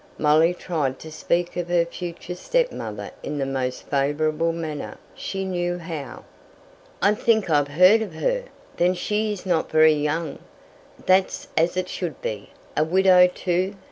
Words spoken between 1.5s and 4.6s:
of her future stepmother in the most favourable